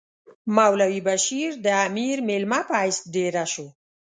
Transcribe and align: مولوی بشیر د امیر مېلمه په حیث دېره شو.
مولوی 0.55 0.99
بشیر 1.07 1.49
د 1.65 1.67
امیر 1.87 2.17
مېلمه 2.27 2.59
په 2.67 2.75
حیث 2.81 2.99
دېره 3.13 3.45
شو. 3.53 3.67